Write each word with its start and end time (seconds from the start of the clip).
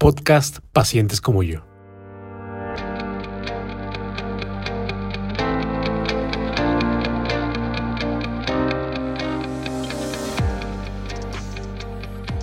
podcast 0.00 0.60
Pacientes 0.72 1.20
como 1.20 1.42
yo. 1.42 1.64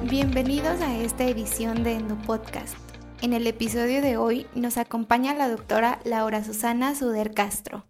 Bienvenidos 0.03 0.81
a 0.81 0.97
esta 0.97 1.23
edición 1.23 1.83
de 1.83 1.93
Endo 1.93 2.17
Podcast. 2.23 2.75
En 3.21 3.31
el 3.31 3.47
episodio 3.47 4.01
de 4.01 4.17
hoy 4.17 4.47
nos 4.53 4.77
acompaña 4.77 5.33
la 5.33 5.47
doctora 5.47 5.99
Laura 6.03 6.43
Susana 6.43 6.93
Suder 6.93 7.33
Castro. 7.33 7.85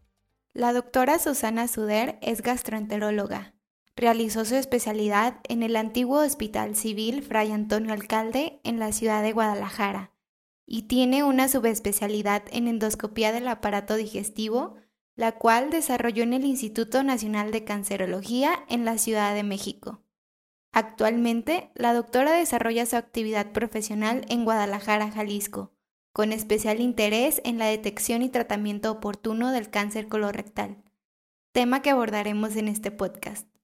La 0.54 0.74
doctora 0.74 1.18
Susana 1.18 1.68
Suder 1.68 2.20
es 2.22 2.44
gastroenteróloga. 2.44 3.55
Realizó 3.98 4.44
su 4.44 4.56
especialidad 4.56 5.40
en 5.48 5.64
el 5.64 5.78
antiguo 5.78 6.20
Hospital 6.20 6.76
Civil 6.76 7.24
Fray 7.24 7.52
Antonio 7.52 7.94
Alcalde 7.94 8.60
en 8.66 8.78
la 8.78 8.92
ciudad 8.92 9.24
de 9.24 9.32
Guadalajara 9.32 10.12
y 10.66 10.84
tiene 10.84 11.24
una 11.24 11.48
subespecialidad 11.48 12.44
en 12.52 12.68
endoscopía 12.68 13.32
del 13.32 13.48
aparato 13.48 13.96
digestivo, 13.96 14.76
la 15.16 15.34
cual 15.34 15.70
desarrolló 15.70 16.24
en 16.24 16.34
el 16.34 16.44
Instituto 16.44 17.04
Nacional 17.04 17.52
de 17.52 17.64
Cancerología 17.64 18.66
en 18.68 18.84
la 18.84 18.98
Ciudad 18.98 19.34
de 19.34 19.44
México. 19.44 20.02
Actualmente, 20.74 21.72
la 21.76 21.94
doctora 21.94 22.34
desarrolla 22.34 22.86
su 22.86 22.98
actividad 22.98 23.54
profesional 23.54 24.26
en 24.28 24.44
Guadalajara, 24.44 25.10
Jalisco, 25.10 25.72
con 26.12 26.34
especial 26.34 26.82
interés 26.82 27.42
en 27.46 27.60
la 27.60 27.68
detección 27.68 28.24
y 28.24 28.30
tratamiento 28.30 28.92
oportuno 28.92 29.54
del 29.54 29.70
cáncer 29.70 30.10
colorectal, 30.10 30.84
tema 31.54 31.82
que 31.82 31.92
abordaremos 31.92 32.58
en 32.58 32.68
este 32.68 32.92
podcast. 32.92 33.55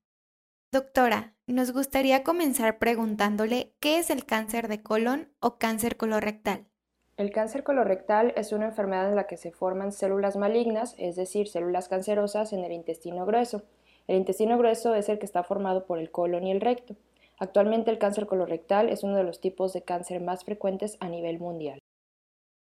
Doctora, 0.74 1.36
nos 1.48 1.74
gustaría 1.74 2.24
comenzar 2.24 2.80
preguntándole 2.80 3.74
qué 3.82 3.98
es 3.98 4.10
el 4.10 4.26
cáncer 4.26 4.70
de 4.70 4.82
colon 4.82 5.28
o 5.42 5.58
cáncer 5.58 5.98
colorectal. 5.98 6.66
El 7.18 7.32
cáncer 7.32 7.66
colorectal 7.66 8.34
es 8.38 8.54
una 8.54 8.68
enfermedad 8.68 9.10
en 9.10 9.18
la 9.18 9.28
que 9.28 9.36
se 9.36 9.52
forman 9.52 9.92
células 9.92 10.38
malignas, 10.38 10.96
es 10.98 11.18
decir, 11.18 11.50
células 11.50 11.90
cancerosas 11.90 12.54
en 12.54 12.64
el 12.64 12.72
intestino 12.72 13.26
grueso. 13.26 13.64
El 14.08 14.16
intestino 14.16 14.58
grueso 14.58 14.96
es 14.96 15.10
el 15.10 15.20
que 15.20 15.26
está 15.26 15.44
formado 15.44 15.86
por 15.86 16.00
el 16.00 16.10
colon 16.10 16.48
y 16.48 16.52
el 16.52 16.62
recto. 16.62 16.96
Actualmente 17.38 17.92
el 17.92 18.00
cáncer 18.00 18.26
colorectal 18.26 18.88
es 18.88 19.04
uno 19.04 19.18
de 19.18 19.26
los 19.26 19.42
tipos 19.42 19.74
de 19.74 19.82
cáncer 19.82 20.22
más 20.22 20.46
frecuentes 20.46 20.96
a 21.02 21.10
nivel 21.10 21.38
mundial. 21.38 21.80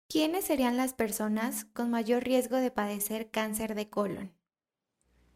¿Quiénes 0.10 0.44
serían 0.44 0.76
las 0.76 0.94
personas 0.94 1.64
con 1.64 1.90
mayor 1.90 2.26
riesgo 2.26 2.58
de 2.58 2.70
padecer 2.70 3.32
cáncer 3.32 3.76
de 3.76 3.90
colon? 3.90 4.43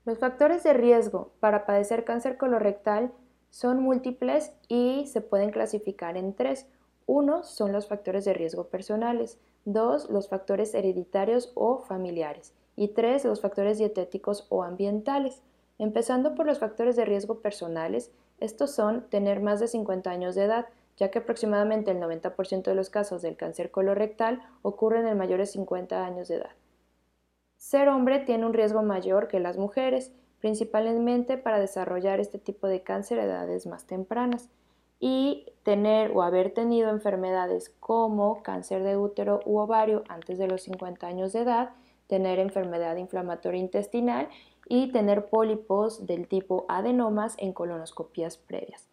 Los 0.07 0.19
factores 0.19 0.63
de 0.63 0.71
riesgo 0.71 1.33
para 1.41 1.65
padecer 1.65 2.05
cáncer 2.05 2.37
colorectal 2.37 3.11
son 3.49 3.81
múltiples 3.81 4.53
y 4.69 5.05
se 5.07 5.19
pueden 5.19 5.49
clasificar 5.49 6.15
en 6.15 6.33
tres. 6.33 6.65
Uno 7.07 7.43
son 7.43 7.73
los 7.73 7.89
factores 7.89 8.23
de 8.23 8.33
riesgo 8.33 8.69
personales, 8.69 9.37
dos 9.65 10.09
los 10.09 10.29
factores 10.29 10.73
hereditarios 10.73 11.51
o 11.55 11.79
familiares 11.79 12.53
y 12.77 12.87
tres 12.87 13.25
los 13.25 13.41
factores 13.41 13.79
dietéticos 13.79 14.47
o 14.47 14.63
ambientales. 14.63 15.41
Empezando 15.77 16.35
por 16.35 16.45
los 16.45 16.59
factores 16.59 16.95
de 16.95 17.03
riesgo 17.03 17.41
personales, 17.41 18.09
estos 18.39 18.71
son 18.71 19.09
tener 19.09 19.41
más 19.41 19.59
de 19.59 19.67
50 19.67 20.09
años 20.09 20.35
de 20.35 20.45
edad, 20.45 20.67
ya 20.95 21.11
que 21.11 21.19
aproximadamente 21.19 21.91
el 21.91 21.99
90% 21.99 22.63
de 22.63 22.75
los 22.75 22.89
casos 22.89 23.21
del 23.21 23.35
cáncer 23.35 23.71
colorectal 23.71 24.41
ocurren 24.61 25.05
en 25.05 25.17
mayores 25.17 25.49
de 25.49 25.53
50 25.59 26.05
años 26.05 26.29
de 26.29 26.35
edad. 26.35 26.51
Ser 27.57 27.89
hombre 27.89 28.19
tiene 28.19 28.45
un 28.45 28.53
riesgo 28.53 28.83
mayor 28.83 29.27
que 29.27 29.39
las 29.39 29.57
mujeres, 29.57 30.13
principalmente 30.39 31.37
para 31.37 31.59
desarrollar 31.59 32.19
este 32.19 32.37
tipo 32.37 32.67
de 32.67 32.81
cáncer 32.81 33.19
a 33.19 33.25
edades 33.25 33.65
más 33.65 33.85
tempranas 33.85 34.49
y 34.99 35.51
tener 35.63 36.11
o 36.11 36.21
haber 36.21 36.53
tenido 36.53 36.89
enfermedades 36.89 37.73
como 37.79 38.41
cáncer 38.43 38.83
de 38.83 38.97
útero 38.97 39.41
u 39.45 39.57
ovario 39.57 40.03
antes 40.07 40.37
de 40.37 40.47
los 40.47 40.63
50 40.63 41.05
años 41.05 41.33
de 41.33 41.41
edad, 41.41 41.71
tener 42.07 42.39
enfermedad 42.39 42.95
inflamatoria 42.95 43.59
intestinal 43.59 44.29
y 44.69 44.91
tener 44.91 45.27
pólipos 45.27 46.05
del 46.05 46.27
tipo 46.27 46.65
adenomas 46.67 47.35
en 47.37 47.53
colonoscopías 47.53 48.37
previas. 48.37 48.87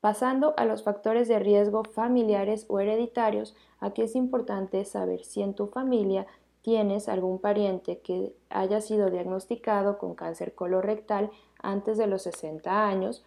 Pasando 0.00 0.54
a 0.58 0.66
los 0.66 0.82
factores 0.82 1.28
de 1.28 1.38
riesgo 1.38 1.82
familiares 1.84 2.66
o 2.68 2.78
hereditarios, 2.78 3.56
aquí 3.80 4.02
es 4.02 4.14
importante 4.14 4.84
saber 4.84 5.24
si 5.24 5.42
en 5.42 5.54
tu 5.54 5.66
familia 5.66 6.26
tienes 6.64 7.10
algún 7.10 7.38
pariente 7.38 7.98
que 7.98 8.34
haya 8.48 8.80
sido 8.80 9.10
diagnosticado 9.10 9.98
con 9.98 10.14
cáncer 10.14 10.54
colorectal 10.54 11.30
antes 11.62 11.98
de 11.98 12.06
los 12.06 12.22
60 12.22 12.88
años 12.88 13.22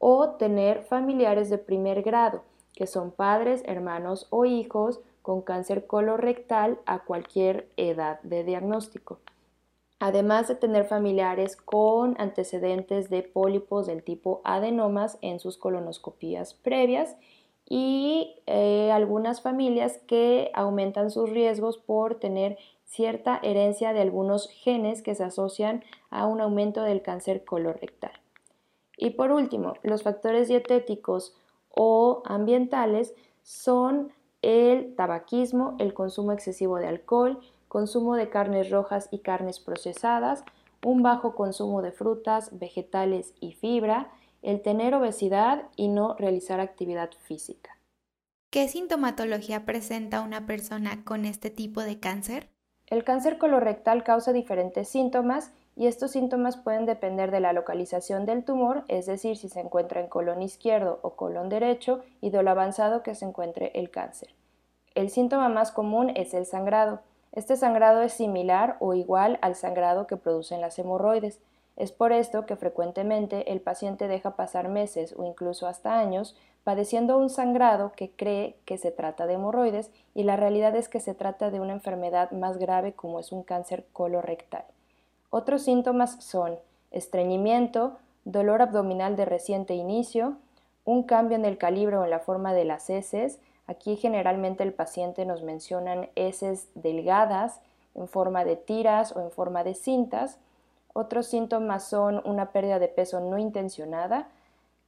o 0.00 0.30
tener 0.30 0.82
familiares 0.82 1.50
de 1.50 1.58
primer 1.58 2.02
grado, 2.02 2.42
que 2.74 2.88
son 2.88 3.12
padres, 3.12 3.62
hermanos 3.64 4.26
o 4.30 4.44
hijos 4.44 5.00
con 5.22 5.40
cáncer 5.40 5.86
colorectal 5.86 6.80
a 6.84 7.04
cualquier 7.04 7.68
edad 7.76 8.20
de 8.22 8.42
diagnóstico. 8.42 9.20
Además 10.00 10.48
de 10.48 10.56
tener 10.56 10.84
familiares 10.84 11.54
con 11.54 12.16
antecedentes 12.18 13.08
de 13.08 13.22
pólipos 13.22 13.86
del 13.86 14.02
tipo 14.02 14.40
adenomas 14.42 15.16
en 15.20 15.38
sus 15.38 15.58
colonoscopías 15.58 16.54
previas 16.54 17.16
y 17.68 18.34
eh, 18.46 18.90
algunas 18.90 19.42
familias 19.42 20.00
que 20.08 20.50
aumentan 20.54 21.12
sus 21.12 21.30
riesgos 21.30 21.78
por 21.78 22.16
tener 22.16 22.58
cierta 22.90 23.38
herencia 23.44 23.92
de 23.92 24.00
algunos 24.00 24.50
genes 24.50 25.00
que 25.00 25.14
se 25.14 25.22
asocian 25.22 25.84
a 26.10 26.26
un 26.26 26.40
aumento 26.40 26.82
del 26.82 27.02
cáncer 27.02 27.44
colorectal. 27.44 28.10
Y 28.96 29.10
por 29.10 29.30
último, 29.30 29.74
los 29.82 30.02
factores 30.02 30.48
dietéticos 30.48 31.36
o 31.70 32.22
ambientales 32.24 33.14
son 33.42 34.12
el 34.42 34.96
tabaquismo, 34.96 35.76
el 35.78 35.94
consumo 35.94 36.32
excesivo 36.32 36.78
de 36.78 36.88
alcohol, 36.88 37.38
consumo 37.68 38.16
de 38.16 38.28
carnes 38.28 38.70
rojas 38.70 39.08
y 39.12 39.20
carnes 39.20 39.60
procesadas, 39.60 40.42
un 40.84 41.02
bajo 41.02 41.36
consumo 41.36 41.82
de 41.82 41.92
frutas, 41.92 42.58
vegetales 42.58 43.34
y 43.40 43.52
fibra, 43.52 44.10
el 44.42 44.62
tener 44.62 44.94
obesidad 44.94 45.68
y 45.76 45.88
no 45.88 46.14
realizar 46.14 46.58
actividad 46.58 47.10
física. 47.22 47.76
¿Qué 48.50 48.66
sintomatología 48.66 49.64
presenta 49.64 50.22
una 50.22 50.44
persona 50.44 51.04
con 51.04 51.24
este 51.24 51.50
tipo 51.50 51.82
de 51.82 52.00
cáncer? 52.00 52.49
El 52.90 53.04
cáncer 53.04 53.38
colorectal 53.38 54.02
causa 54.02 54.32
diferentes 54.32 54.88
síntomas 54.88 55.52
y 55.76 55.86
estos 55.86 56.10
síntomas 56.10 56.56
pueden 56.56 56.86
depender 56.86 57.30
de 57.30 57.38
la 57.38 57.52
localización 57.52 58.26
del 58.26 58.44
tumor, 58.44 58.82
es 58.88 59.06
decir, 59.06 59.36
si 59.36 59.48
se 59.48 59.60
encuentra 59.60 60.00
en 60.00 60.08
colon 60.08 60.42
izquierdo 60.42 60.98
o 61.02 61.10
colon 61.10 61.48
derecho 61.48 62.02
y 62.20 62.30
de 62.30 62.42
lo 62.42 62.50
avanzado 62.50 63.04
que 63.04 63.14
se 63.14 63.24
encuentre 63.24 63.70
el 63.74 63.90
cáncer. 63.90 64.34
El 64.96 65.08
síntoma 65.08 65.48
más 65.48 65.70
común 65.70 66.10
es 66.16 66.34
el 66.34 66.46
sangrado. 66.46 67.00
Este 67.30 67.56
sangrado 67.56 68.02
es 68.02 68.12
similar 68.12 68.76
o 68.80 68.92
igual 68.94 69.38
al 69.40 69.54
sangrado 69.54 70.08
que 70.08 70.16
producen 70.16 70.60
las 70.60 70.76
hemorroides. 70.76 71.38
Es 71.76 71.92
por 71.92 72.10
esto 72.10 72.44
que 72.44 72.56
frecuentemente 72.56 73.52
el 73.52 73.60
paciente 73.60 74.08
deja 74.08 74.34
pasar 74.34 74.68
meses 74.68 75.14
o 75.16 75.24
incluso 75.24 75.68
hasta 75.68 76.00
años 76.00 76.36
padeciendo 76.70 77.18
un 77.18 77.30
sangrado 77.30 77.90
que 77.96 78.12
cree 78.12 78.54
que 78.64 78.78
se 78.78 78.92
trata 78.92 79.26
de 79.26 79.34
hemorroides 79.34 79.90
y 80.14 80.22
la 80.22 80.36
realidad 80.36 80.76
es 80.76 80.88
que 80.88 81.00
se 81.00 81.14
trata 81.14 81.50
de 81.50 81.58
una 81.58 81.72
enfermedad 81.72 82.30
más 82.30 82.58
grave 82.58 82.92
como 82.92 83.18
es 83.18 83.32
un 83.32 83.42
cáncer 83.42 83.86
colorectal. 83.92 84.62
Otros 85.30 85.62
síntomas 85.62 86.22
son 86.22 86.54
estreñimiento, 86.92 87.96
dolor 88.24 88.62
abdominal 88.62 89.16
de 89.16 89.24
reciente 89.24 89.74
inicio, 89.74 90.36
un 90.84 91.02
cambio 91.02 91.36
en 91.36 91.44
el 91.44 91.58
calibre 91.58 91.96
o 91.96 92.04
en 92.04 92.10
la 92.10 92.20
forma 92.20 92.54
de 92.54 92.64
las 92.64 92.88
heces, 92.88 93.40
Aquí 93.66 93.94
generalmente 93.94 94.64
el 94.64 94.72
paciente 94.72 95.24
nos 95.24 95.42
mencionan 95.44 96.08
heces 96.16 96.68
delgadas 96.74 97.60
en 97.94 98.08
forma 98.08 98.44
de 98.44 98.56
tiras 98.56 99.14
o 99.14 99.20
en 99.20 99.30
forma 99.30 99.62
de 99.62 99.74
cintas. 99.74 100.38
Otros 100.92 101.26
síntomas 101.26 101.84
son 101.84 102.20
una 102.24 102.50
pérdida 102.50 102.78
de 102.78 102.88
peso 102.88 103.20
no 103.20 103.38
intencionada, 103.38 104.28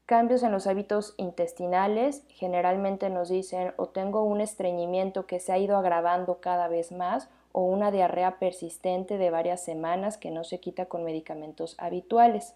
cambios 0.06 0.42
en 0.42 0.52
los 0.52 0.66
hábitos 0.66 1.14
intestinales, 1.16 2.24
generalmente 2.28 3.10
nos 3.10 3.28
dicen 3.28 3.72
o 3.76 3.88
tengo 3.88 4.24
un 4.24 4.40
estreñimiento 4.40 5.26
que 5.26 5.40
se 5.40 5.52
ha 5.52 5.58
ido 5.58 5.76
agravando 5.76 6.40
cada 6.40 6.68
vez 6.68 6.92
más 6.92 7.28
o 7.52 7.62
una 7.62 7.90
diarrea 7.90 8.38
persistente 8.38 9.18
de 9.18 9.30
varias 9.30 9.62
semanas 9.62 10.18
que 10.18 10.30
no 10.30 10.44
se 10.44 10.58
quita 10.58 10.86
con 10.86 11.04
medicamentos 11.04 11.76
habituales. 11.78 12.54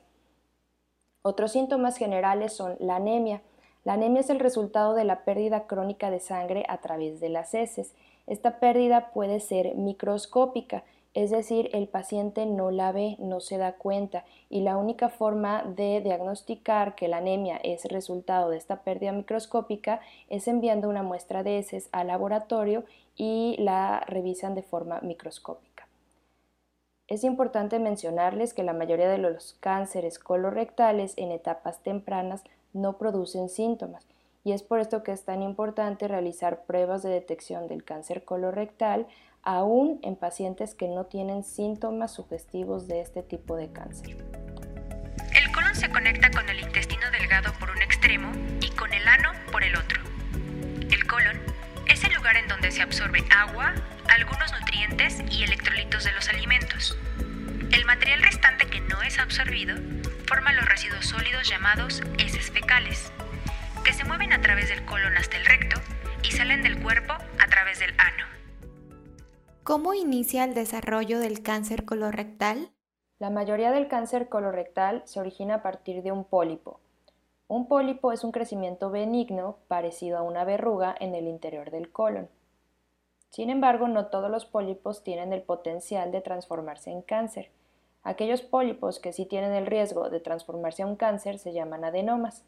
Otros 1.23 1.53
síntomas 1.53 1.97
generales 1.97 2.53
son 2.53 2.77
la 2.79 2.97
anemia. 2.97 3.43
La 3.85 3.95
anemia 3.95 4.21
es 4.21 4.31
el 4.31 4.41
resultado 4.41 4.95
de 4.95 5.05
la 5.05 5.25
pérdida 5.25 5.67
crónica 5.67 6.11
de 6.11 6.21
sangre 6.21 6.65
a 6.69 6.79
través 6.79 7.21
de 7.21 7.29
las 7.29 7.55
heces. 7.55 7.95
Esta 8.27 8.59
pérdida 8.59 9.11
puede 9.13 9.41
ser 9.41 9.75
microscópica, 9.77 10.85
es 11.17 11.31
decir, 11.31 11.71
el 11.73 11.89
paciente 11.89 12.45
no 12.45 12.71
la 12.71 12.93
ve, 12.93 13.17
no 13.19 13.41
se 13.41 13.57
da 13.57 13.73
cuenta 13.73 14.27
y 14.51 14.61
la 14.61 14.77
única 14.77 15.09
forma 15.09 15.63
de 15.63 16.03
diagnosticar 16.03 16.95
que 16.95 17.09
la 17.09 17.17
anemia 17.17 17.57
es 17.65 17.87
resultado 17.87 18.51
de 18.51 18.59
esta 18.59 18.83
pérdida 18.83 19.13
microscópica 19.13 20.01
es 20.29 20.47
enviando 20.47 20.91
una 20.91 21.03
muestra 21.03 21.43
de 21.43 21.57
heces 21.57 21.89
al 21.91 22.09
laboratorio 22.09 22.85
y 23.17 23.57
la 23.59 24.01
revisan 24.01 24.55
de 24.55 24.63
forma 24.63 25.01
microscópica. 25.01 25.89
Es 27.09 27.25
importante 27.25 27.79
mencionarles 27.79 28.53
que 28.53 28.63
la 28.63 28.75
mayoría 28.75 29.09
de 29.09 29.17
los 29.17 29.57
cánceres 29.61 30.19
colorectales 30.19 31.15
en 31.17 31.33
etapas 31.33 31.83
tempranas 31.83 32.45
no 32.75 32.99
producen 32.99 33.49
síntomas 33.49 34.07
y 34.45 34.53
es 34.53 34.63
por 34.63 34.81
esto 34.81 35.03
que 35.03 35.13
es 35.13 35.25
tan 35.25 35.43
importante 35.43 36.09
realizar 36.09 36.65
pruebas 36.67 37.03
de 37.03 37.09
detección 37.09 37.69
del 37.69 37.85
cáncer 37.85 38.23
colorectal 38.23 39.07
aún 39.47 40.01
en 40.03 40.17
pacientes 40.17 40.75
que 40.75 40.89
no 40.89 41.07
tienen 41.07 41.45
síntomas 41.45 42.13
sugestivos 42.13 42.89
de 42.89 43.01
este 43.01 43.23
tipo 43.23 43.57
de 43.57 43.71
cáncer. 43.73 44.17
El 45.35 45.53
colon 45.53 45.75
se 45.77 45.89
conecta 45.89 46.31
con 46.33 46.49
el 46.49 46.59
intestino 46.59 47.09
delgado 47.13 47.53
por 47.61 47.71
un 47.71 47.81
extremo 47.81 48.33
y 48.61 48.71
con 48.71 48.93
el 48.93 49.07
ano 49.07 49.31
por 49.53 49.63
el 49.63 49.77
otro. 49.77 50.03
El 50.91 51.07
colon 51.07 51.41
es 51.87 52.03
el 52.03 52.13
lugar 52.15 52.37
en 52.37 52.49
donde 52.49 52.73
se 52.73 52.83
absorbe 52.83 53.25
agua, 53.35 53.73
algunos 54.09 54.53
nutrientes 54.53 55.23
y 55.31 55.45
electrolitos 55.45 56.03
de 56.03 56.13
los 56.13 56.29
alimentos. 56.29 56.99
El 57.71 57.85
material 57.85 58.25
restante 58.25 58.67
que 58.67 58.81
no 58.81 59.01
es 59.03 59.21
absorbido 59.21 59.77
forma 60.27 60.53
los 60.55 60.65
residuos 60.65 61.07
sólidos 61.07 61.49
llamados 61.49 62.03
heces 62.19 62.51
fecales, 62.51 63.13
que 63.85 63.93
se 63.93 64.05
mueven 64.05 64.33
a 64.33 64.41
través 64.41 64.69
del 64.71 64.85
colon 64.85 65.17
hasta 65.17 65.37
el 65.37 65.47
recto 65.47 65.81
y 66.25 66.33
salen 66.33 66.65
del 66.65 66.83
cuerpo 66.83 67.13
a 67.13 67.47
través 67.47 67.79
del 67.79 67.95
ano. 67.99 68.36
¿Cómo 69.67 69.95
inicia 69.95 70.45
el 70.45 70.55
desarrollo 70.55 71.19
del 71.19 71.43
cáncer 71.43 71.85
colorectal? 71.85 72.71
La 73.19 73.31
mayoría 73.31 73.73
del 73.73 73.89
cáncer 73.89 74.29
colorectal 74.29 75.03
se 75.07 75.19
origina 75.19 75.57
a 75.57 75.63
partir 75.65 76.05
de 76.05 76.13
un 76.13 76.23
pólipo. 76.23 76.79
Un 77.49 77.67
pólipo 77.67 78.13
es 78.13 78.23
un 78.23 78.31
crecimiento 78.31 78.91
benigno 78.93 79.57
parecido 79.67 80.19
a 80.19 80.23
una 80.23 80.45
verruga 80.45 80.95
en 81.01 81.17
el 81.17 81.27
interior 81.27 81.73
del 81.73 81.91
colon. 81.91 82.29
Sin 83.31 83.51
embargo, 83.51 83.89
no 83.89 84.07
todos 84.07 84.31
los 84.31 84.47
pólipos 84.47 85.03
tienen 85.03 85.33
el 85.33 85.43
potencial 85.43 86.13
de 86.13 86.21
transformarse 86.21 86.93
en 86.93 87.03
cáncer. 87.03 87.51
Aquellos 88.05 88.43
pólipos 88.43 89.01
que 89.01 89.13
sí 89.13 89.27
tienen 89.27 89.51
el 89.51 89.67
riesgo 89.67 90.11
de 90.11 90.21
transformarse 90.21 90.85
un 90.85 90.95
cáncer 90.95 91.41
se 91.41 91.53
llaman 91.53 91.85
adenomas. 91.85 92.45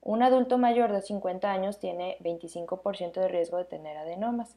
Un 0.00 0.22
adulto 0.22 0.58
mayor 0.58 0.92
de 0.92 1.02
50 1.02 1.50
años 1.50 1.80
tiene 1.80 2.18
25% 2.20 3.14
de 3.14 3.26
riesgo 3.26 3.56
de 3.56 3.64
tener 3.64 3.96
adenomas. 3.96 4.56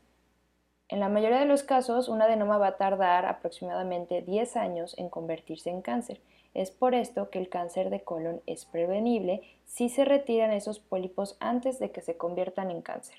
En 0.88 1.00
la 1.00 1.10
mayoría 1.10 1.40
de 1.40 1.46
los 1.46 1.64
casos, 1.64 2.10
un 2.10 2.22
adenoma 2.22 2.60
va 2.60 2.68
a 2.68 2.78
tardar 2.78 3.26
aproximadamente 3.26 4.22
10 4.22 4.56
años 4.56 4.96
en 4.98 5.10
convertirse 5.10 5.72
en 5.72 5.82
cáncer. 5.82 6.22
Es 6.54 6.70
por 6.70 6.94
esto 6.94 7.30
que 7.32 7.40
el 7.40 7.50
cáncer 7.50 7.90
de 7.90 8.04
colon 8.04 8.42
es 8.46 8.66
prevenible 8.66 9.42
si 9.66 9.90
se 9.90 10.06
retiran 10.06 10.52
esos 10.52 10.80
pólipos 10.80 11.38
antes 11.40 11.80
de 11.80 11.92
que 11.92 12.02
se 12.02 12.18
conviertan 12.18 12.70
en 12.70 12.82
cáncer. 12.82 13.18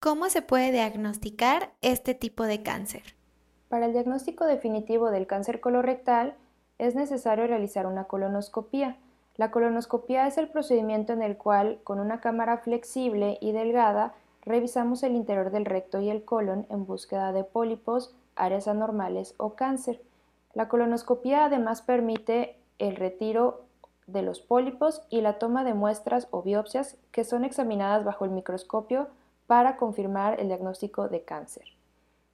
¿Cómo 0.00 0.30
se 0.30 0.40
puede 0.40 0.70
diagnosticar 0.70 1.72
este 1.82 2.14
tipo 2.14 2.44
de 2.44 2.62
cáncer? 2.62 3.02
Para 3.68 3.86
el 3.86 3.92
diagnóstico 3.92 4.46
definitivo 4.46 5.10
del 5.10 5.26
cáncer 5.26 5.60
colorectal 5.60 6.34
es 6.78 6.94
necesario 6.94 7.46
realizar 7.46 7.86
una 7.86 8.04
colonoscopía. 8.04 8.96
La 9.36 9.50
colonoscopía 9.50 10.26
es 10.26 10.38
el 10.38 10.48
procedimiento 10.48 11.12
en 11.12 11.22
el 11.22 11.36
cual, 11.36 11.80
con 11.84 12.00
una 12.00 12.20
cámara 12.20 12.58
flexible 12.58 13.36
y 13.40 13.52
delgada, 13.52 14.14
revisamos 14.42 15.02
el 15.02 15.14
interior 15.14 15.50
del 15.50 15.64
recto 15.64 16.00
y 16.00 16.10
el 16.10 16.24
colon 16.24 16.66
en 16.70 16.86
búsqueda 16.86 17.32
de 17.32 17.44
pólipos, 17.44 18.14
áreas 18.36 18.68
anormales 18.68 19.34
o 19.36 19.54
cáncer. 19.54 20.02
La 20.54 20.68
colonoscopia 20.68 21.44
además 21.44 21.82
permite 21.82 22.58
el 22.78 22.96
retiro 22.96 23.64
de 24.06 24.22
los 24.22 24.40
pólipos 24.40 25.02
y 25.08 25.20
la 25.20 25.38
toma 25.38 25.64
de 25.64 25.74
muestras 25.74 26.28
o 26.30 26.42
biopsias 26.42 26.96
que 27.12 27.24
son 27.24 27.44
examinadas 27.44 28.04
bajo 28.04 28.24
el 28.24 28.30
microscopio 28.30 29.08
para 29.46 29.76
confirmar 29.76 30.40
el 30.40 30.48
diagnóstico 30.48 31.08
de 31.08 31.22
cáncer. 31.22 31.64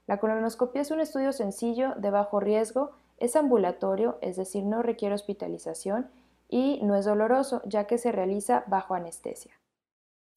La 0.06 0.19
colonoscopia 0.19 0.82
es 0.82 0.91
un 0.91 1.00
estudio 1.00 1.32
sencillo, 1.32 1.94
de 1.97 2.11
bajo 2.11 2.41
riesgo, 2.41 2.93
es 3.19 3.37
ambulatorio, 3.37 4.19
es 4.20 4.37
decir, 4.37 4.64
no 4.64 4.82
requiere 4.82 5.14
hospitalización 5.14 6.08
y 6.49 6.81
no 6.82 6.94
es 6.94 7.05
doloroso, 7.05 7.62
ya 7.64 7.87
que 7.87 7.99
se 7.99 8.12
realiza 8.12 8.64
bajo 8.69 8.94
anestesia. 8.94 9.53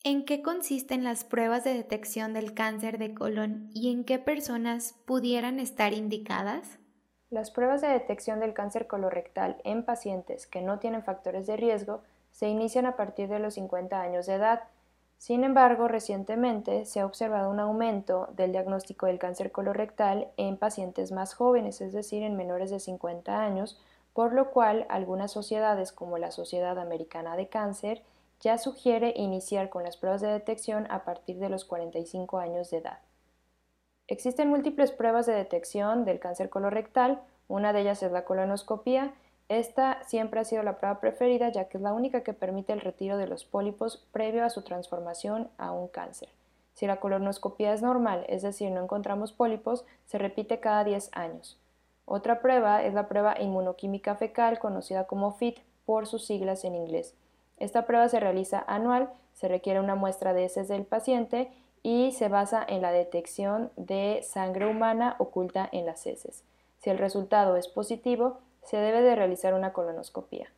¿En 0.06 0.24
qué 0.24 0.42
consisten 0.42 1.04
las 1.04 1.26
pruebas 1.26 1.66
de 1.66 1.74
detección 1.74 2.32
del 2.32 2.54
cáncer 2.54 3.00
de 3.00 3.14
colon 3.14 3.70
y 3.74 3.92
en 3.92 4.06
qué 4.06 4.18
personas 4.18 4.96
pudieran 5.06 5.60
estar 5.60 5.92
indicadas? 5.92 6.80
Las 7.30 7.52
pruebas 7.52 7.82
de 7.82 7.90
detección 7.90 8.40
del 8.40 8.54
cáncer 8.54 8.88
colorectal 8.88 9.58
en 9.66 9.84
pacientes 9.84 10.48
que 10.48 10.62
no 10.62 10.80
tienen 10.80 11.04
factores 11.04 11.48
de 11.48 11.58
riesgo 11.58 12.02
se 12.32 12.48
inician 12.48 12.86
a 12.86 12.96
partir 12.96 13.28
de 13.28 13.40
los 13.40 13.56
50 13.56 14.00
años 14.00 14.26
de 14.26 14.36
edad. 14.36 14.64
Sin 15.18 15.44
embargo, 15.44 15.90
recientemente 15.90 16.86
se 16.86 17.02
ha 17.02 17.06
observado 17.06 17.52
un 17.52 17.60
aumento 17.60 18.30
del 18.38 18.54
diagnóstico 18.54 19.06
del 19.06 19.20
cáncer 19.20 19.52
colorectal 19.52 20.30
en 20.38 20.56
pacientes 20.56 21.12
más 21.12 21.34
jóvenes, 21.34 21.82
es 21.82 21.92
decir, 21.92 22.24
en 22.24 22.38
menores 22.38 22.72
de 22.72 22.80
50 22.80 23.38
años, 23.38 23.78
por 24.14 24.32
lo 24.32 24.52
cual 24.52 24.86
algunas 24.88 25.34
sociedades 25.34 25.92
como 25.92 26.18
la 26.18 26.32
Sociedad 26.32 26.80
Americana 26.80 27.36
de 27.36 27.50
Cáncer 27.50 28.02
ya 28.42 28.58
sugiere 28.58 29.14
iniciar 29.16 29.70
con 29.70 29.84
las 29.84 29.98
pruebas 29.98 30.22
de 30.22 30.30
detección 30.30 30.88
a 30.90 31.04
partir 31.04 31.40
de 31.40 31.50
los 31.50 31.66
45 31.66 32.38
años 32.38 32.70
de 32.70 32.78
edad. 32.78 33.00
Existen 34.08 34.50
múltiples 34.50 34.92
pruebas 34.92 35.26
de 35.26 35.34
detección 35.34 36.06
del 36.06 36.20
cáncer 36.20 36.50
colorectal, 36.50 37.22
una 37.48 37.74
de 37.74 37.82
ellas 37.82 38.02
es 38.02 38.12
la 38.12 38.26
colonoscopía. 38.26 39.14
Esta 39.50 40.04
siempre 40.08 40.40
ha 40.40 40.46
sido 40.46 40.64
la 40.64 40.78
prueba 40.78 41.00
preferida 41.00 41.50
ya 41.50 41.66
que 41.66 41.78
es 41.78 41.84
la 41.84 41.94
única 41.94 42.22
que 42.22 42.34
permite 42.34 42.74
el 42.74 42.82
retiro 42.82 43.18
de 43.18 43.28
los 43.28 43.44
pólipos 43.44 44.06
previo 44.12 44.46
a 44.46 44.50
su 44.50 44.64
transformación 44.64 45.50
a 45.58 45.72
un 45.72 45.88
cáncer. 45.88 46.30
Si 46.74 46.88
la 46.88 47.00
colonoscopía 47.00 47.74
es 47.74 47.82
normal, 47.82 48.26
es 48.30 48.42
decir, 48.42 48.72
no 48.72 48.82
encontramos 48.82 49.34
pólipos, 49.34 49.84
se 50.06 50.18
repite 50.18 50.60
cada 50.60 50.84
10 50.84 51.10
años. 51.14 51.58
Otra 52.06 52.42
prueba 52.42 52.84
es 52.84 52.94
la 52.94 53.08
prueba 53.08 53.40
inmunoquímica 53.40 54.16
fecal, 54.16 54.60
conocida 54.60 55.06
como 55.06 55.34
FIT 55.34 55.60
por 55.86 56.08
sus 56.08 56.26
siglas 56.26 56.64
en 56.64 56.76
inglés. 56.76 57.14
Esta 57.60 57.86
prueba 57.86 58.10
se 58.10 58.20
realiza 58.20 58.64
anual, 58.68 59.10
se 59.34 59.48
requiere 59.48 59.80
una 59.80 59.96
muestra 59.96 60.34
de 60.34 60.46
heces 60.46 60.68
del 60.68 60.86
paciente 60.86 61.52
y 61.84 62.12
se 62.12 62.28
basa 62.28 62.66
en 62.68 62.82
la 62.82 62.92
detección 62.92 63.72
de 63.76 64.22
sangre 64.24 64.68
humana 64.68 65.16
oculta 65.20 65.68
en 65.72 65.86
las 65.86 66.06
heces. 66.08 66.44
Si 66.80 66.90
el 66.90 66.98
resultado 66.98 67.56
es 67.56 67.68
positivo, 67.68 68.40
se 68.64 68.78
debe 68.78 69.02
de 69.02 69.16
realizar 69.16 69.54
una 69.54 69.74
colonoscopia. 69.74 70.52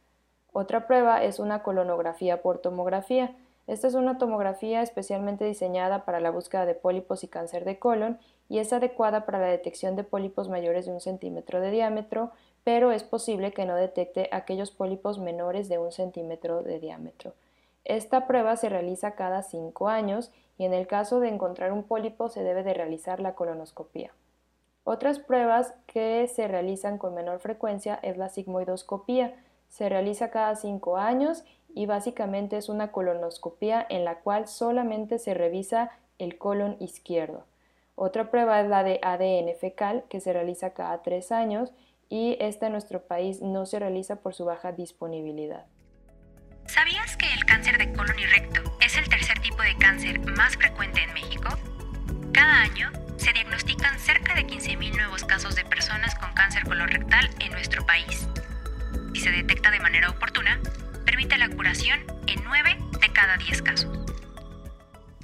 Otra 0.53 0.85
prueba 0.85 1.23
es 1.23 1.39
una 1.39 1.63
colonografía 1.63 2.41
por 2.41 2.59
tomografía. 2.59 3.35
Esta 3.67 3.87
es 3.87 3.93
una 3.93 4.17
tomografía 4.17 4.81
especialmente 4.81 5.45
diseñada 5.45 6.03
para 6.03 6.19
la 6.19 6.31
búsqueda 6.31 6.65
de 6.65 6.75
pólipos 6.75 7.23
y 7.23 7.27
cáncer 7.27 7.63
de 7.63 7.79
colon 7.79 8.19
y 8.49 8.59
es 8.59 8.73
adecuada 8.73 9.25
para 9.25 9.39
la 9.39 9.47
detección 9.47 9.95
de 9.95 10.03
pólipos 10.03 10.49
mayores 10.49 10.85
de 10.85 10.91
un 10.91 10.99
centímetro 10.99 11.61
de 11.61 11.71
diámetro 11.71 12.31
pero 12.63 12.91
es 12.91 13.03
posible 13.03 13.53
que 13.53 13.65
no 13.65 13.75
detecte 13.75 14.29
aquellos 14.31 14.71
pólipos 14.71 15.19
menores 15.19 15.69
de 15.69 15.79
un 15.79 15.91
centímetro 15.91 16.63
de 16.63 16.79
diámetro. 16.79 17.33
Esta 17.83 18.27
prueba 18.27 18.55
se 18.57 18.69
realiza 18.69 19.15
cada 19.15 19.41
cinco 19.41 19.89
años 19.89 20.31
y 20.57 20.65
en 20.65 20.73
el 20.73 20.85
caso 20.85 21.19
de 21.19 21.29
encontrar 21.29 21.71
un 21.71 21.83
pólipo 21.83 22.29
se 22.29 22.43
debe 22.43 22.63
de 22.63 22.73
realizar 22.73 23.19
la 23.19 23.33
colonoscopia. 23.33 24.13
Otras 24.83 25.19
pruebas 25.19 25.73
que 25.87 26.27
se 26.27 26.47
realizan 26.47 26.97
con 26.97 27.15
menor 27.15 27.39
frecuencia 27.39 27.99
es 28.01 28.17
la 28.17 28.29
sigmoidoscopía. 28.29 29.35
Se 29.69 29.89
realiza 29.89 30.31
cada 30.31 30.55
cinco 30.55 30.97
años 30.97 31.43
y 31.73 31.85
básicamente 31.85 32.57
es 32.57 32.69
una 32.69 32.91
colonoscopia 32.91 33.85
en 33.89 34.05
la 34.05 34.19
cual 34.19 34.47
solamente 34.47 35.17
se 35.17 35.33
revisa 35.33 35.91
el 36.17 36.37
colon 36.37 36.77
izquierdo. 36.79 37.45
Otra 37.95 38.31
prueba 38.31 38.61
es 38.61 38.67
la 38.67 38.83
de 38.83 38.99
ADN 39.01 39.55
fecal 39.59 40.03
que 40.09 40.19
se 40.19 40.33
realiza 40.33 40.71
cada 40.71 41.01
tres 41.01 41.31
años 41.31 41.71
y 42.11 42.35
esta 42.41 42.65
en 42.65 42.73
nuestro 42.73 43.07
país 43.07 43.41
no 43.41 43.65
se 43.65 43.79
realiza 43.79 44.17
por 44.17 44.33
su 44.33 44.43
baja 44.43 44.73
disponibilidad. 44.73 45.65
¿Sabías 46.67 47.15
que 47.15 47.25
el 47.33 47.45
cáncer 47.45 47.77
de 47.77 47.93
colon 47.93 48.19
y 48.19 48.25
recto 48.25 48.61
es 48.85 48.97
el 48.97 49.07
tercer 49.07 49.39
tipo 49.39 49.63
de 49.63 49.77
cáncer 49.77 50.19
más 50.19 50.57
frecuente 50.57 51.01
en 51.01 51.13
México? 51.13 51.47
Cada 52.33 52.63
año 52.63 52.91
se 53.15 53.31
diagnostican 53.31 53.97
cerca 53.97 54.35
de 54.35 54.45
15.000 54.45 54.93
nuevos 54.93 55.23
casos 55.23 55.55
de 55.55 55.63
personas 55.63 56.13
con 56.15 56.33
cáncer 56.33 56.65
colorectal 56.65 57.29
en 57.39 57.53
nuestro 57.53 57.85
país. 57.85 58.27
Si 59.13 59.21
se 59.21 59.31
detecta 59.31 59.71
de 59.71 59.79
manera 59.79 60.09
oportuna, 60.09 60.59
permite 61.05 61.37
la 61.37 61.49
curación 61.49 61.99
en 62.27 62.43
9 62.43 62.77
de 62.99 63.13
cada 63.13 63.37
10 63.37 63.61
casos. 63.61 63.99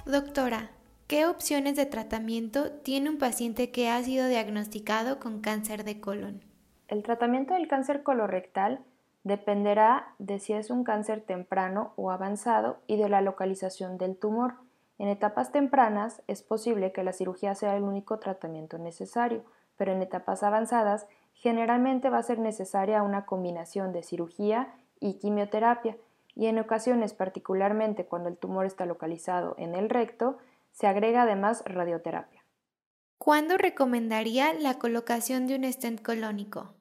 Doctora, 0.06 0.70
¿qué 1.06 1.26
opciones 1.26 1.76
de 1.76 1.84
tratamiento 1.84 2.70
tiene 2.70 3.10
un 3.10 3.18
paciente 3.18 3.70
que 3.70 3.90
ha 3.90 4.02
sido 4.02 4.26
diagnosticado 4.26 5.18
con 5.18 5.42
cáncer 5.42 5.84
de 5.84 6.00
colon? 6.00 6.47
El 6.88 7.02
tratamiento 7.02 7.52
del 7.52 7.68
cáncer 7.68 8.02
colorectal 8.02 8.80
dependerá 9.22 10.14
de 10.18 10.38
si 10.38 10.54
es 10.54 10.70
un 10.70 10.84
cáncer 10.84 11.20
temprano 11.20 11.92
o 11.96 12.10
avanzado 12.10 12.78
y 12.86 12.96
de 12.96 13.10
la 13.10 13.20
localización 13.20 13.98
del 13.98 14.16
tumor. 14.16 14.54
En 14.96 15.08
etapas 15.08 15.52
tempranas 15.52 16.22
es 16.28 16.42
posible 16.42 16.92
que 16.92 17.04
la 17.04 17.12
cirugía 17.12 17.54
sea 17.54 17.76
el 17.76 17.82
único 17.82 18.18
tratamiento 18.18 18.78
necesario, 18.78 19.44
pero 19.76 19.92
en 19.92 20.00
etapas 20.00 20.42
avanzadas 20.42 21.06
generalmente 21.34 22.08
va 22.08 22.18
a 22.18 22.22
ser 22.22 22.38
necesaria 22.38 23.02
una 23.02 23.26
combinación 23.26 23.92
de 23.92 24.02
cirugía 24.02 24.74
y 24.98 25.18
quimioterapia, 25.18 25.96
y 26.34 26.46
en 26.46 26.58
ocasiones, 26.58 27.12
particularmente 27.12 28.06
cuando 28.06 28.28
el 28.28 28.38
tumor 28.38 28.64
está 28.64 28.86
localizado 28.86 29.54
en 29.58 29.74
el 29.74 29.90
recto, 29.90 30.38
se 30.72 30.86
agrega 30.86 31.22
además 31.22 31.62
radioterapia. 31.66 32.44
¿Cuándo 33.18 33.58
recomendaría 33.58 34.54
la 34.54 34.78
colocación 34.78 35.46
de 35.46 35.56
un 35.56 35.70
stent 35.70 36.00
colónico? 36.00 36.77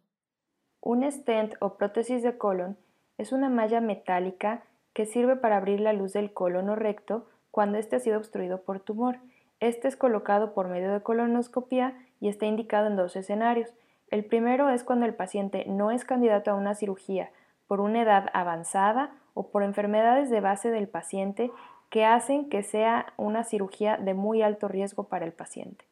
Un 0.81 1.09
stent 1.11 1.55
o 1.59 1.75
prótesis 1.77 2.23
de 2.23 2.37
colon 2.37 2.77
es 3.17 3.31
una 3.31 3.49
malla 3.49 3.81
metálica 3.81 4.63
que 4.93 5.05
sirve 5.05 5.35
para 5.35 5.57
abrir 5.57 5.79
la 5.79 5.93
luz 5.93 6.13
del 6.13 6.33
colon 6.33 6.69
o 6.69 6.75
recto 6.75 7.27
cuando 7.51 7.77
éste 7.77 7.95
ha 7.95 7.99
sido 7.99 8.17
obstruido 8.17 8.61
por 8.61 8.79
tumor. 8.79 9.19
Este 9.59 9.87
es 9.87 9.95
colocado 9.95 10.53
por 10.53 10.67
medio 10.67 10.93
de 10.93 11.01
colonoscopia 11.01 11.95
y 12.19 12.29
está 12.29 12.45
indicado 12.45 12.87
en 12.87 12.95
dos 12.95 13.15
escenarios. 13.15 13.73
El 14.09 14.23
primero 14.23 14.69
es 14.69 14.83
cuando 14.83 15.05
el 15.05 15.13
paciente 15.13 15.65
no 15.67 15.91
es 15.91 16.05
candidato 16.05 16.51
a 16.51 16.55
una 16.55 16.75
cirugía 16.75 17.31
por 17.67 17.81
una 17.81 18.01
edad 18.01 18.29
avanzada 18.33 19.11
o 19.33 19.49
por 19.49 19.63
enfermedades 19.63 20.29
de 20.29 20.41
base 20.41 20.71
del 20.71 20.87
paciente 20.87 21.51
que 21.89 22.05
hacen 22.05 22.49
que 22.49 22.63
sea 22.63 23.13
una 23.17 23.43
cirugía 23.43 23.97
de 23.97 24.13
muy 24.13 24.41
alto 24.41 24.67
riesgo 24.67 25.03
para 25.05 25.25
el 25.25 25.33
paciente. 25.33 25.85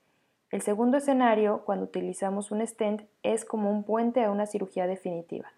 El 0.51 0.61
segundo 0.61 0.97
escenario, 0.97 1.63
cuando 1.65 1.85
utilizamos 1.85 2.51
un 2.51 2.65
stent, 2.65 3.01
es 3.23 3.45
como 3.45 3.71
un 3.71 3.83
puente 3.83 4.23
a 4.23 4.31
una 4.31 4.45
cirugía 4.45 4.87
definitiva. 4.87 5.51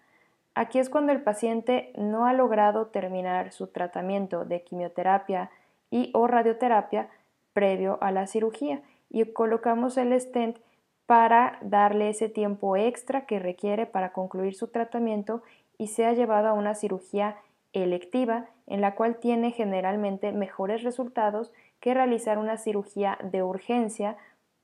Aquí 0.54 0.78
es 0.78 0.90
cuando 0.90 1.12
el 1.12 1.22
paciente 1.22 1.92
no 1.96 2.26
ha 2.26 2.32
logrado 2.32 2.86
terminar 2.86 3.52
su 3.52 3.68
tratamiento 3.68 4.44
de 4.44 4.62
quimioterapia 4.62 5.50
y 5.90 6.10
o 6.14 6.26
radioterapia 6.26 7.08
previo 7.52 7.98
a 8.00 8.10
la 8.10 8.26
cirugía 8.26 8.82
y 9.10 9.24
colocamos 9.26 9.96
el 9.96 10.18
stent 10.20 10.58
para 11.06 11.58
darle 11.62 12.10
ese 12.10 12.28
tiempo 12.28 12.76
extra 12.76 13.24
que 13.24 13.38
requiere 13.38 13.86
para 13.86 14.12
concluir 14.12 14.54
su 14.54 14.68
tratamiento 14.68 15.42
y 15.78 15.86
sea 15.88 16.12
llevado 16.12 16.48
a 16.48 16.52
una 16.54 16.74
cirugía 16.74 17.36
electiva 17.72 18.46
en 18.66 18.80
la 18.80 18.94
cual 18.94 19.16
tiene 19.16 19.52
generalmente 19.52 20.32
mejores 20.32 20.82
resultados 20.82 21.52
que 21.80 21.94
realizar 21.94 22.38
una 22.38 22.56
cirugía 22.56 23.18
de 23.22 23.42
urgencia 23.42 24.16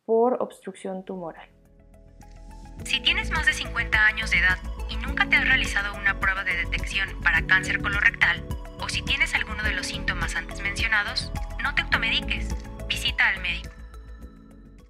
por 0.05 0.43
obstrucción 0.43 1.05
tumoral. 1.05 1.49
Si 2.85 3.01
tienes 3.01 3.31
más 3.31 3.47
de 3.47 3.53
50 3.53 4.07
años 4.07 4.31
de 4.31 4.39
edad 4.39 4.59
y 4.91 4.97
nunca 4.97 5.29
te 5.29 5.37
has 5.37 5.47
realizado 5.47 5.95
una 5.95 6.21
prueba 6.21 6.45
de 6.45 6.57
detección 6.57 7.09
para 7.23 7.47
cáncer 7.47 7.81
colorectal, 7.81 8.45
o 8.81 8.89
si 8.89 9.03
tienes 9.03 9.35
alguno 9.35 9.63
de 9.63 9.73
los 9.73 9.87
síntomas 9.87 10.35
antes 10.37 10.61
mencionados, 10.61 11.33
no 11.63 11.75
te 11.75 11.83
automediques. 11.83 12.55
Visita 12.89 13.29
al 13.29 13.41
médico. 13.41 13.71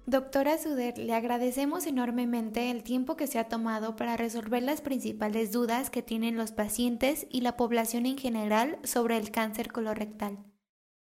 Doctora 0.07 0.59
Suder, 0.59 0.99
le 0.99 1.15
agradecemos 1.15 1.87
enormemente 1.87 2.69
el 2.69 2.83
tiempo 2.83 3.15
que 3.15 3.25
se 3.25 3.39
ha 3.39 3.47
tomado 3.47 3.95
para 3.95 4.17
resolver 4.17 4.61
las 4.61 4.81
principales 4.81 5.51
dudas 5.51 5.89
que 5.89 6.03
tienen 6.03 6.37
los 6.37 6.51
pacientes 6.51 7.25
y 7.31 7.41
la 7.41 7.57
población 7.57 8.05
en 8.05 8.17
general 8.17 8.77
sobre 8.83 9.17
el 9.17 9.31
cáncer 9.31 9.71
colorectal. 9.71 10.37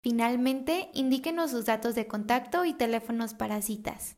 Finalmente, 0.01 0.89
indíquenos 0.93 1.51
sus 1.51 1.65
datos 1.65 1.93
de 1.93 2.07
contacto 2.07 2.63
y 2.63 2.73
teléfonos 2.73 3.33
para 3.33 3.61
citas. 3.61 4.15